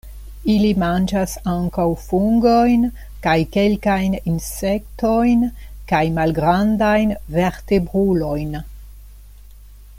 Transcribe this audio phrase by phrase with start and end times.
[0.51, 2.87] Ili manĝas ankaŭ fungojn,
[3.27, 5.45] kaj kelkajn insektojn
[5.93, 8.61] kaj malgrandajn vertebrulojn.